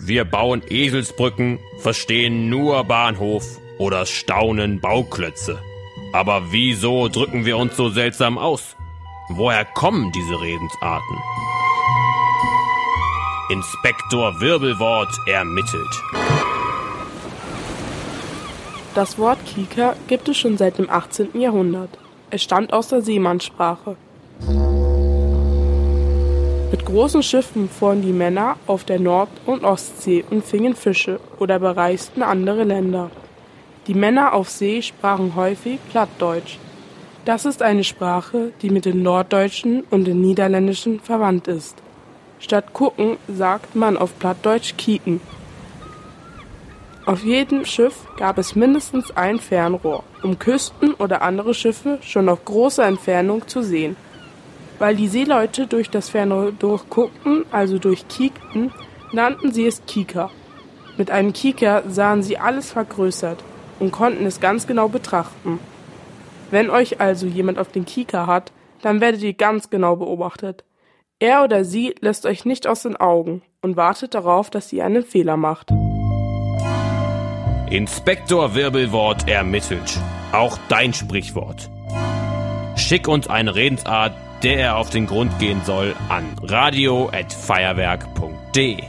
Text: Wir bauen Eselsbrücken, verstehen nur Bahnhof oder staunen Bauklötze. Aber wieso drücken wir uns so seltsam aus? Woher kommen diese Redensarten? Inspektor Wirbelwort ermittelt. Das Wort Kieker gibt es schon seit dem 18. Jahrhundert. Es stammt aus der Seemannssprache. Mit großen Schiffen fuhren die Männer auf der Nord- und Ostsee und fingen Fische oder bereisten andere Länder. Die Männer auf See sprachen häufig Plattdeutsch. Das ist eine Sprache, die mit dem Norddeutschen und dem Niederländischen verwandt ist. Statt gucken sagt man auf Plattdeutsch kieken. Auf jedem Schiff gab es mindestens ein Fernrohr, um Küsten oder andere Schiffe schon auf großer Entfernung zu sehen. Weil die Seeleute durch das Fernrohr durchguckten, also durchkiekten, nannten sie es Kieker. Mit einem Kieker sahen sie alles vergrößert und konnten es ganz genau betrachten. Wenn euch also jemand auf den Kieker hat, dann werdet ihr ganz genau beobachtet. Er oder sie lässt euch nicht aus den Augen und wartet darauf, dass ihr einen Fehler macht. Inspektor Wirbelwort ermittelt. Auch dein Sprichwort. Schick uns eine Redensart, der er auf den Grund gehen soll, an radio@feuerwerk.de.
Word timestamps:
Wir 0.00 0.24
bauen 0.24 0.62
Eselsbrücken, 0.68 1.58
verstehen 1.80 2.48
nur 2.48 2.82
Bahnhof 2.84 3.44
oder 3.76 4.06
staunen 4.06 4.80
Bauklötze. 4.80 5.58
Aber 6.14 6.50
wieso 6.50 7.08
drücken 7.08 7.44
wir 7.44 7.58
uns 7.58 7.76
so 7.76 7.90
seltsam 7.90 8.38
aus? 8.38 8.74
Woher 9.28 9.66
kommen 9.66 10.10
diese 10.12 10.40
Redensarten? 10.40 11.16
Inspektor 13.50 14.40
Wirbelwort 14.40 15.14
ermittelt. 15.26 16.37
Das 18.98 19.16
Wort 19.16 19.38
Kieker 19.46 19.94
gibt 20.08 20.28
es 20.28 20.38
schon 20.38 20.58
seit 20.58 20.78
dem 20.78 20.90
18. 20.90 21.40
Jahrhundert. 21.40 21.90
Es 22.30 22.42
stammt 22.42 22.72
aus 22.72 22.88
der 22.88 23.00
Seemannssprache. 23.00 23.94
Mit 26.72 26.84
großen 26.84 27.22
Schiffen 27.22 27.68
fuhren 27.68 28.02
die 28.02 28.12
Männer 28.12 28.56
auf 28.66 28.82
der 28.82 28.98
Nord- 28.98 29.30
und 29.46 29.62
Ostsee 29.62 30.24
und 30.28 30.44
fingen 30.44 30.74
Fische 30.74 31.20
oder 31.38 31.60
bereisten 31.60 32.24
andere 32.24 32.64
Länder. 32.64 33.12
Die 33.86 33.94
Männer 33.94 34.32
auf 34.32 34.50
See 34.50 34.82
sprachen 34.82 35.36
häufig 35.36 35.78
Plattdeutsch. 35.92 36.58
Das 37.24 37.44
ist 37.44 37.62
eine 37.62 37.84
Sprache, 37.84 38.50
die 38.62 38.70
mit 38.70 38.84
dem 38.84 39.04
Norddeutschen 39.04 39.84
und 39.90 40.06
dem 40.06 40.20
Niederländischen 40.20 40.98
verwandt 40.98 41.46
ist. 41.46 41.76
Statt 42.40 42.72
gucken 42.72 43.16
sagt 43.28 43.76
man 43.76 43.96
auf 43.96 44.18
Plattdeutsch 44.18 44.76
kieken. 44.76 45.20
Auf 47.08 47.24
jedem 47.24 47.64
Schiff 47.64 48.06
gab 48.18 48.36
es 48.36 48.54
mindestens 48.54 49.10
ein 49.12 49.38
Fernrohr, 49.38 50.04
um 50.22 50.38
Küsten 50.38 50.92
oder 50.92 51.22
andere 51.22 51.54
Schiffe 51.54 51.98
schon 52.02 52.28
auf 52.28 52.44
großer 52.44 52.84
Entfernung 52.84 53.48
zu 53.48 53.62
sehen. 53.62 53.96
Weil 54.78 54.94
die 54.94 55.08
Seeleute 55.08 55.66
durch 55.66 55.88
das 55.88 56.10
Fernrohr 56.10 56.52
durchguckten, 56.52 57.46
also 57.50 57.78
durchkiekten, 57.78 58.72
nannten 59.10 59.52
sie 59.52 59.64
es 59.64 59.80
Kieker. 59.86 60.30
Mit 60.98 61.10
einem 61.10 61.32
Kieker 61.32 61.82
sahen 61.88 62.22
sie 62.22 62.36
alles 62.36 62.72
vergrößert 62.72 63.42
und 63.78 63.90
konnten 63.90 64.26
es 64.26 64.38
ganz 64.38 64.66
genau 64.66 64.88
betrachten. 64.88 65.60
Wenn 66.50 66.68
euch 66.68 67.00
also 67.00 67.26
jemand 67.26 67.58
auf 67.58 67.72
den 67.72 67.86
Kieker 67.86 68.26
hat, 68.26 68.52
dann 68.82 69.00
werdet 69.00 69.22
ihr 69.22 69.32
ganz 69.32 69.70
genau 69.70 69.96
beobachtet. 69.96 70.62
Er 71.20 71.42
oder 71.42 71.64
sie 71.64 71.94
lässt 72.00 72.26
euch 72.26 72.44
nicht 72.44 72.66
aus 72.66 72.82
den 72.82 72.96
Augen 72.96 73.40
und 73.62 73.78
wartet 73.78 74.12
darauf, 74.12 74.50
dass 74.50 74.70
ihr 74.74 74.84
einen 74.84 75.04
Fehler 75.04 75.38
macht. 75.38 75.72
Inspektor 77.72 78.54
Wirbelwort 78.54 79.26
ermittelt. 79.28 79.98
Auch 80.32 80.58
dein 80.68 80.92
Sprichwort. 80.92 81.70
Schick 82.76 83.08
uns 83.08 83.28
eine 83.28 83.54
Redensart, 83.54 84.12
der 84.42 84.58
er 84.58 84.76
auf 84.76 84.90
den 84.90 85.06
Grund 85.06 85.38
gehen 85.38 85.62
soll, 85.64 85.96
an 86.08 86.36
radio@feuerwerk.de. 86.42 88.82